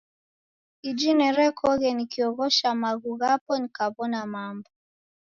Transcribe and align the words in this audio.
Iji 0.89 1.11
nerekoghe 1.17 1.89
nikioghosha 1.97 2.69
maghu 2.81 3.11
ghapo 3.21 3.51
nikaw'ona 3.61 4.21
mamba. 4.33 4.69